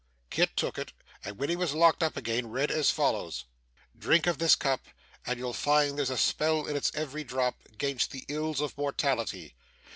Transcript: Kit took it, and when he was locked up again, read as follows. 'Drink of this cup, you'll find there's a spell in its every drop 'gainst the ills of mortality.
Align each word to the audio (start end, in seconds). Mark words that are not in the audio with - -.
Kit 0.31 0.49
took 0.57 0.79
it, 0.79 0.93
and 1.23 1.37
when 1.37 1.47
he 1.47 1.55
was 1.55 1.75
locked 1.75 2.01
up 2.01 2.17
again, 2.17 2.49
read 2.49 2.71
as 2.71 2.89
follows. 2.89 3.45
'Drink 3.95 4.25
of 4.25 4.39
this 4.39 4.55
cup, 4.55 4.81
you'll 5.35 5.53
find 5.53 5.95
there's 5.95 6.09
a 6.09 6.17
spell 6.17 6.65
in 6.65 6.75
its 6.75 6.91
every 6.95 7.23
drop 7.23 7.61
'gainst 7.77 8.09
the 8.09 8.25
ills 8.27 8.61
of 8.61 8.75
mortality. 8.79 9.53